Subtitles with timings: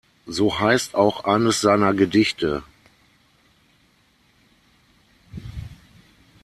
[0.25, 2.63] So heißt auch eines seiner Gedichte.